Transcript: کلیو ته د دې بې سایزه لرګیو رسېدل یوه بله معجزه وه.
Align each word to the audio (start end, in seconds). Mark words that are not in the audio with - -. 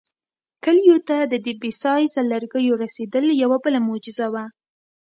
کلیو 0.63 0.97
ته 1.07 1.17
د 1.31 1.33
دې 1.45 1.53
بې 1.61 1.71
سایزه 1.83 2.21
لرګیو 2.31 2.79
رسېدل 2.83 3.25
یوه 3.43 3.57
بله 3.63 3.79
معجزه 3.87 4.27
وه. 4.33 4.45